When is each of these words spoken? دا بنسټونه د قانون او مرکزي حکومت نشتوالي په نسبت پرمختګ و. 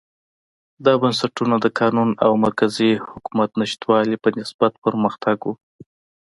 دا 0.85 0.93
بنسټونه 1.01 1.55
د 1.61 1.65
قانون 1.79 2.09
او 2.25 2.31
مرکزي 2.45 2.91
حکومت 3.11 3.49
نشتوالي 3.61 4.15
په 4.23 4.29
نسبت 4.39 4.71
پرمختګ 4.85 5.37
و. 5.43 5.47